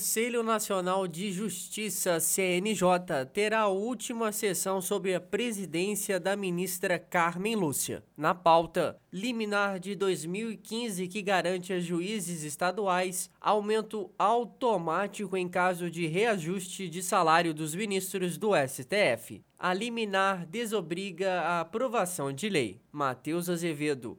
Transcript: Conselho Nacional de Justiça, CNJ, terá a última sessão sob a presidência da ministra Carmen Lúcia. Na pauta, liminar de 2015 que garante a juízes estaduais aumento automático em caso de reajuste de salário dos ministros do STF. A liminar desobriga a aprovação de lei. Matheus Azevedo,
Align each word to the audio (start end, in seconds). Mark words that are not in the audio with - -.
Conselho 0.00 0.42
Nacional 0.42 1.06
de 1.06 1.30
Justiça, 1.30 2.18
CNJ, 2.18 3.26
terá 3.34 3.60
a 3.60 3.68
última 3.68 4.32
sessão 4.32 4.80
sob 4.80 5.14
a 5.14 5.20
presidência 5.20 6.18
da 6.18 6.34
ministra 6.34 6.98
Carmen 6.98 7.54
Lúcia. 7.54 8.02
Na 8.16 8.34
pauta, 8.34 8.98
liminar 9.12 9.78
de 9.78 9.94
2015 9.94 11.06
que 11.06 11.20
garante 11.20 11.74
a 11.74 11.78
juízes 11.78 12.44
estaduais 12.44 13.28
aumento 13.38 14.10
automático 14.18 15.36
em 15.36 15.46
caso 15.46 15.90
de 15.90 16.06
reajuste 16.06 16.88
de 16.88 17.02
salário 17.02 17.52
dos 17.52 17.74
ministros 17.74 18.38
do 18.38 18.52
STF. 18.56 19.42
A 19.58 19.74
liminar 19.74 20.46
desobriga 20.46 21.42
a 21.42 21.60
aprovação 21.60 22.32
de 22.32 22.48
lei. 22.48 22.80
Matheus 22.90 23.50
Azevedo, 23.50 24.18